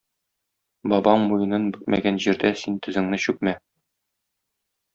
[0.93, 3.57] Бабаң муенын бөкмәгән җирдә син тезеңне чүкмә.